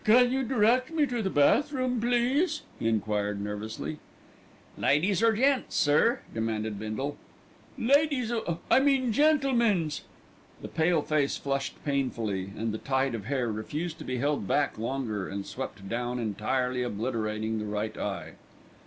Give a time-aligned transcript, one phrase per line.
[0.03, 3.99] "C c can you direct me to the bath room, please?" he enquired nervously.
[4.75, 7.17] "Ladies' or gents', sir?" demanded Bindle.
[7.77, 10.01] "Ladies', of I mean gentlemen's."
[10.59, 14.79] The pale face flushed painfully, and the tide of hair refused to be held back
[14.79, 18.31] longer and swept down, entirely obliterating the right eye.